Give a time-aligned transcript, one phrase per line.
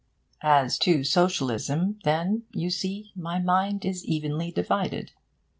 [0.41, 5.11] As to socialism, then, you see, my mind is evenly divided.